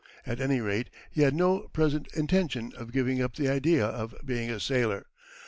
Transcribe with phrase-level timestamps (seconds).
[0.25, 4.49] At any rate, he had no present intention of giving up the idea of being
[4.49, 5.05] a sailor.